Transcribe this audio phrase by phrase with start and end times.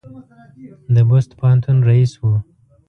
[0.93, 2.23] د بُست پوهنتون رییس و.